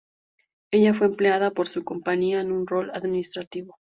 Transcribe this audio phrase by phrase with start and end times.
[0.71, 3.75] Ella fue empleada por su compañía en un rol administrativo.